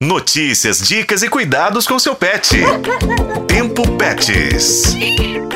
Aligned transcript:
Notícias, 0.00 0.78
dicas 0.86 1.24
e 1.24 1.28
cuidados 1.28 1.84
com 1.84 1.98
seu 1.98 2.14
pet. 2.14 2.56
Tempo 3.48 3.82
Pets. 3.96 4.94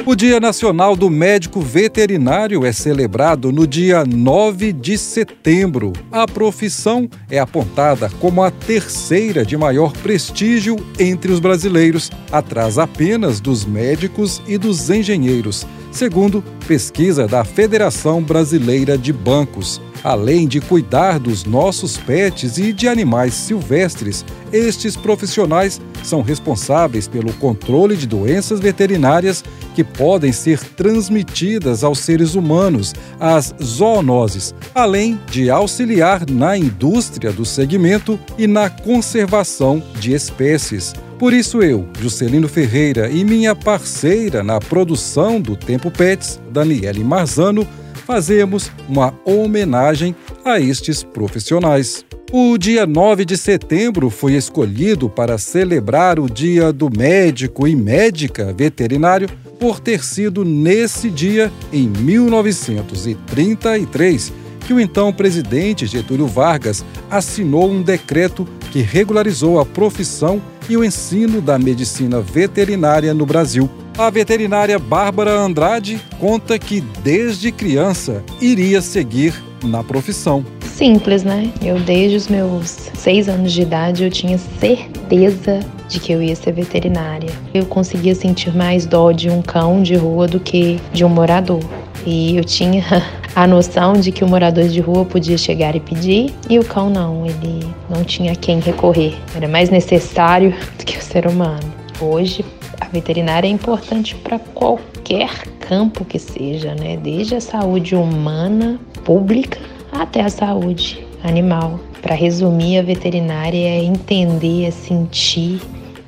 O 0.04 0.17
Dia 0.17 0.41
Nacional 0.41 0.96
do 0.96 1.08
Médico 1.08 1.61
Veterinário 1.61 2.67
é 2.67 2.73
celebrado 2.73 3.52
no 3.52 3.68
dia 3.68 4.05
9 4.05 4.73
de 4.73 4.99
setembro. 4.99 5.92
A 6.10 6.26
profissão 6.26 7.08
é 7.31 7.39
apontada 7.39 8.11
como 8.18 8.43
a 8.43 8.50
terceira 8.50 9.46
de 9.46 9.57
maior 9.57 9.93
prestígio 9.93 10.74
entre 10.98 11.30
os 11.30 11.38
brasileiros, 11.38 12.11
atrás 12.32 12.80
apenas 12.80 13.38
dos 13.38 13.64
médicos 13.64 14.43
e 14.48 14.59
dos 14.59 14.90
engenheiros, 14.90 15.64
segundo 15.93 16.43
pesquisa 16.66 17.29
da 17.29 17.45
Federação 17.45 18.20
Brasileira 18.20 18.98
de 18.98 19.12
Bancos. 19.12 19.80
Além 20.05 20.48
de 20.48 20.61
cuidar 20.61 21.19
dos 21.19 21.45
nossos 21.45 21.96
pets 21.96 22.59
e 22.59 22.73
de 22.73 22.89
animais 22.89 23.34
silvestres, 23.34 24.25
estes 24.52 24.96
profissionais 24.96 25.80
são 26.02 26.23
responsáveis 26.23 27.06
pelo 27.06 27.33
controle 27.34 27.97
de 27.97 28.07
doenças 28.07 28.59
veterinárias 28.59 29.45
que 29.74 29.84
podem 29.84 30.33
ser 30.33 30.59
transmitidas 30.59 31.84
aos 31.84 32.01
seres 32.01 32.34
humanos, 32.34 32.93
as 33.20 33.55
zoonoses, 33.62 34.55
além 34.74 35.19
de 35.30 35.48
auxiliar 35.48 36.29
na 36.29 36.57
indústria 36.59 37.32
do 37.32 37.45
segmento 37.45 38.19
e 38.37 38.46
na 38.46 38.69
conservação 38.69 39.82
de 40.01 40.12
espécies. 40.12 40.93
Por 41.22 41.32
isso 41.32 41.62
eu, 41.62 41.86
Juscelino 42.00 42.48
Ferreira 42.48 43.08
e 43.08 43.24
minha 43.24 43.54
parceira 43.54 44.42
na 44.42 44.58
produção 44.58 45.40
do 45.40 45.54
Tempo 45.54 45.88
Pets, 45.88 46.40
Daniele 46.50 47.04
Marzano, 47.04 47.64
fazemos 48.04 48.72
uma 48.88 49.14
homenagem 49.24 50.16
a 50.45 50.58
estes 50.58 51.04
profissionais. 51.04 52.04
O 52.32 52.58
dia 52.58 52.88
9 52.88 53.24
de 53.24 53.36
setembro 53.36 54.10
foi 54.10 54.34
escolhido 54.34 55.08
para 55.08 55.38
celebrar 55.38 56.18
o 56.18 56.28
Dia 56.28 56.72
do 56.72 56.90
Médico 56.90 57.68
e 57.68 57.76
Médica 57.76 58.52
Veterinário 58.52 59.29
por 59.60 59.79
ter 59.79 60.02
sido 60.02 60.45
nesse 60.45 61.09
dia, 61.09 61.52
em 61.73 61.86
1933, 61.86 64.42
que 64.63 64.73
o 64.73 64.81
então 64.81 65.13
presidente 65.13 65.87
Getúlio 65.87 66.27
Vargas 66.27 66.85
assinou 67.11 67.71
um 67.71 67.83
decreto 67.83 68.47
que 68.71 68.81
regularizou 68.81 69.61
a 69.61 69.67
profissão 69.67 70.41
e 70.69 70.77
o 70.77 70.85
ensino 70.85 71.41
da 71.41 71.59
medicina 71.59 72.21
veterinária 72.21 73.13
no 73.13 73.27
Brasil. 73.27 73.69
A 73.99 74.09
veterinária 74.09 74.79
Bárbara 74.79 75.33
Andrade 75.33 76.01
conta 76.19 76.59
que 76.59 76.81
desde 77.03 77.53
criança 77.53 78.25
iria 78.41 78.81
seguir 78.81 79.35
na 79.63 79.85
profissão. 79.85 80.45
Simples, 80.65 81.23
né? 81.23 81.53
Eu 81.63 81.79
desde 81.81 82.17
os 82.17 82.29
meus 82.29 82.91
seis 82.95 83.29
anos 83.29 83.53
de 83.53 83.63
idade 83.63 84.05
eu 84.05 84.11
tinha 84.11 84.39
certeza 84.39 85.61
de 85.89 86.01
que 86.01 86.13
eu 86.13 86.23
ia 86.23 86.35
ser 86.35 86.53
veterinária. 86.53 87.31
Eu 87.53 87.67
conseguia 87.67 88.15
sentir 88.15 88.57
mais 88.57 88.87
dó 88.87 89.13
de 89.13 89.29
um 89.29 89.43
cão 89.43 89.83
de 89.83 89.95
rua 89.95 90.27
do 90.27 90.41
que 90.41 90.81
de 90.93 91.05
um 91.05 91.09
morador. 91.09 91.63
E 92.07 92.37
eu 92.37 92.45
tinha 92.45 92.83
a 93.35 93.47
noção 93.47 93.95
de 93.95 94.13
que 94.13 94.23
o 94.23 94.29
morador 94.29 94.69
de 94.69 94.81
rua 94.81 95.05
podia 95.05 95.39
chegar 95.39 95.75
e 95.75 95.81
pedir 95.81 96.35
e 96.49 96.59
o 96.59 96.65
cão 96.65 96.91
não, 96.91 97.25
ele 97.25 97.67
não 97.89 98.05
tinha 98.05 98.35
quem 98.37 98.61
recorrer. 98.61 99.15
Era 99.35 99.49
mais 99.49 99.71
necessário 99.71 100.55
do 100.79 100.85
que 100.85 100.99
o 100.99 101.03
ser 101.03 101.27
humano. 101.27 101.73
Hoje, 102.01 102.45
a 102.81 102.87
veterinária 102.87 103.49
é 103.49 103.51
importante 103.51 104.15
para 104.17 104.39
qualquer 104.39 105.31
campo 105.61 106.05
que 106.05 106.19
seja, 106.19 106.75
né? 106.75 106.97
Desde 106.97 107.37
a 107.37 107.41
saúde 107.41 107.95
humana, 107.95 108.79
pública, 109.05 109.59
até 109.93 110.21
a 110.21 110.29
saúde 110.29 111.07
animal. 111.25 111.81
Para 112.03 112.15
resumir, 112.15 112.79
a 112.79 112.83
veterinária 112.83 113.69
é 113.69 113.85
entender, 113.85 114.67
é 114.67 114.71
sentir 114.71 115.61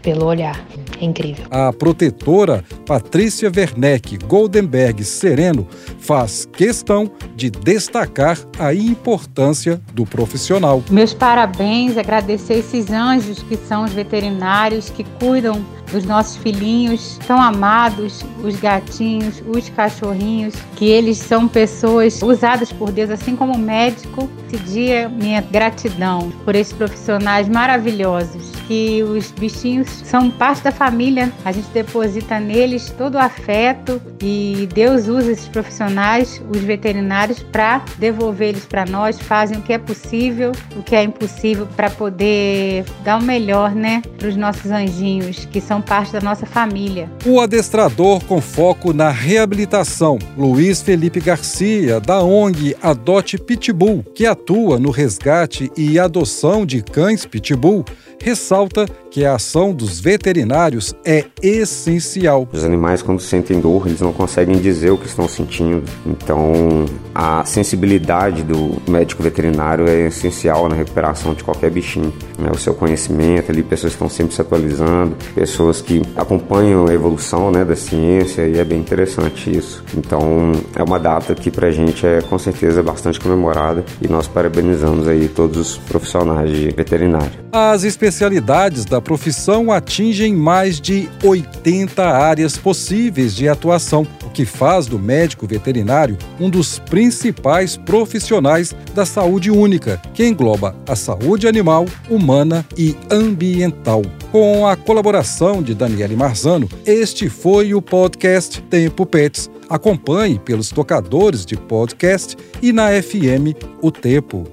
pelo 0.04 0.26
olhar. 0.26 0.64
É 1.00 1.04
incrível. 1.04 1.44
A 1.50 1.72
protetora 1.72 2.62
Patrícia 2.86 3.50
Werneck 3.54 4.18
Goldenberg 4.26 5.02
Sereno 5.02 5.66
faz 5.98 6.46
questão 6.52 7.10
de 7.34 7.50
destacar 7.50 8.38
a 8.58 8.72
importância 8.72 9.80
do 9.92 10.04
profissional. 10.04 10.82
Meus 10.90 11.14
parabéns, 11.14 11.96
agradecer 11.96 12.58
esses 12.58 12.90
anjos 12.90 13.42
que 13.42 13.56
são 13.56 13.84
os 13.84 13.92
veterinários 13.92 14.90
que 14.90 15.02
cuidam 15.18 15.64
dos 15.90 16.04
nossos 16.04 16.36
filhinhos 16.36 17.18
tão 17.26 17.40
amados, 17.40 18.24
os 18.42 18.56
gatinhos, 18.56 19.42
os 19.46 19.68
cachorrinhos, 19.70 20.54
que 20.76 20.86
eles 20.86 21.18
são 21.18 21.46
pessoas 21.48 22.20
usadas 22.22 22.72
por 22.72 22.90
Deus, 22.90 23.10
assim 23.10 23.36
como 23.36 23.56
médico. 23.56 24.28
Esse 24.46 24.62
dia, 24.64 25.08
minha 25.08 25.40
gratidão 25.40 26.30
por 26.44 26.54
esses 26.54 26.72
profissionais 26.72 27.48
maravilhosos, 27.48 28.53
que 28.66 29.02
os 29.02 29.30
bichinhos 29.32 29.88
são 30.04 30.30
parte 30.30 30.62
da 30.62 30.72
família, 30.72 31.32
a 31.44 31.52
gente 31.52 31.68
deposita 31.68 32.38
neles 32.40 32.92
todo 32.96 33.14
o 33.14 33.18
afeto 33.18 34.00
e 34.22 34.68
Deus 34.74 35.08
usa 35.08 35.32
esses 35.32 35.48
profissionais, 35.48 36.42
os 36.50 36.60
veterinários, 36.60 37.42
para 37.42 37.84
devolver 37.98 38.50
eles 38.50 38.64
para 38.64 38.84
nós, 38.84 39.18
fazem 39.18 39.58
o 39.58 39.62
que 39.62 39.72
é 39.72 39.78
possível, 39.78 40.52
o 40.76 40.82
que 40.82 40.94
é 40.94 41.02
impossível 41.02 41.66
para 41.76 41.90
poder 41.90 42.84
dar 43.04 43.20
o 43.20 43.22
melhor, 43.22 43.74
né, 43.74 44.02
para 44.18 44.28
os 44.28 44.36
nossos 44.36 44.70
anjinhos, 44.70 45.44
que 45.46 45.60
são 45.60 45.80
parte 45.80 46.12
da 46.12 46.20
nossa 46.20 46.46
família. 46.46 47.10
O 47.26 47.40
adestrador 47.40 48.24
com 48.24 48.40
foco 48.40 48.92
na 48.92 49.10
reabilitação, 49.10 50.18
Luiz 50.36 50.82
Felipe 50.82 51.20
Garcia, 51.20 52.00
da 52.00 52.22
ONG 52.22 52.76
Adote 52.82 53.38
Pitbull, 53.38 54.04
que 54.14 54.26
atua 54.26 54.78
no 54.78 54.90
resgate 54.90 55.70
e 55.76 55.98
adoção 55.98 56.64
de 56.64 56.82
cães 56.82 57.26
Pitbull, 57.26 57.84
ressalta 58.20 58.86
que 59.10 59.24
a 59.24 59.36
ação 59.36 59.72
dos 59.72 60.00
veterinários 60.00 60.92
é 61.04 61.26
essencial. 61.40 62.48
Os 62.52 62.64
animais, 62.64 63.00
quando 63.00 63.20
sentem 63.20 63.60
dor, 63.60 63.86
eles 63.86 64.00
não 64.00 64.12
conseguem 64.12 64.58
dizer 64.58 64.90
o 64.90 64.98
que 64.98 65.06
estão 65.06 65.28
sentindo. 65.28 65.84
Então, 66.04 66.84
a 67.14 67.44
sensibilidade 67.44 68.42
do 68.42 68.82
médico 68.90 69.22
veterinário 69.22 69.88
é 69.88 70.08
essencial 70.08 70.68
na 70.68 70.74
recuperação 70.74 71.32
de 71.32 71.44
qualquer 71.44 71.70
bichinho. 71.70 72.12
Né? 72.36 72.50
O 72.50 72.58
seu 72.58 72.74
conhecimento 72.74 73.52
ali, 73.52 73.62
pessoas 73.62 73.92
que 73.92 73.96
estão 73.96 74.08
sempre 74.08 74.34
se 74.34 74.40
atualizando, 74.40 75.16
pessoas 75.34 75.80
que 75.80 76.02
acompanham 76.16 76.86
a 76.88 76.92
evolução 76.92 77.52
né, 77.52 77.64
da 77.64 77.76
ciência 77.76 78.42
e 78.42 78.58
é 78.58 78.64
bem 78.64 78.80
interessante 78.80 79.56
isso. 79.56 79.84
Então, 79.96 80.52
é 80.74 80.82
uma 80.82 80.98
data 80.98 81.34
que 81.36 81.52
pra 81.52 81.70
gente 81.70 82.04
é 82.04 82.20
com 82.20 82.38
certeza 82.38 82.82
bastante 82.82 83.20
comemorada 83.20 83.84
e 84.02 84.08
nós 84.08 84.26
parabenizamos 84.26 85.06
aí 85.06 85.28
todos 85.28 85.58
os 85.58 85.78
profissionais 85.78 86.50
de 86.50 86.70
veterinário. 86.70 87.44
As 87.52 87.84
especialidades 88.04 88.84
da 88.84 89.00
profissão 89.00 89.72
atingem 89.72 90.36
mais 90.36 90.78
de 90.78 91.08
80 91.22 92.04
áreas 92.04 92.58
possíveis 92.58 93.34
de 93.34 93.48
atuação, 93.48 94.06
o 94.22 94.28
que 94.28 94.44
faz 94.44 94.86
do 94.86 94.98
médico 94.98 95.46
veterinário 95.46 96.18
um 96.38 96.50
dos 96.50 96.78
principais 96.78 97.78
profissionais 97.78 98.74
da 98.94 99.06
saúde 99.06 99.50
única, 99.50 100.02
que 100.12 100.26
engloba 100.26 100.76
a 100.86 100.94
saúde 100.94 101.48
animal, 101.48 101.86
humana 102.10 102.66
e 102.76 102.94
ambiental. 103.10 104.02
Com 104.30 104.66
a 104.66 104.76
colaboração 104.76 105.62
de 105.62 105.74
Daniele 105.74 106.14
Marzano, 106.14 106.68
este 106.84 107.30
foi 107.30 107.72
o 107.72 107.80
podcast 107.80 108.60
Tempo 108.62 109.06
Pets. 109.06 109.48
Acompanhe 109.70 110.38
pelos 110.38 110.68
tocadores 110.68 111.46
de 111.46 111.56
podcast 111.56 112.36
e 112.60 112.70
na 112.70 112.90
FM 112.90 113.56
O 113.80 113.90
Tempo. 113.90 114.44